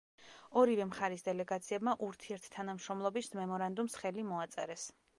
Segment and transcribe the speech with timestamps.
[0.61, 4.93] ორივე მხარის დელეგაციებმა ურთიერთთანამშრომლობის მემორანდუმს ხელი მოაწერეს.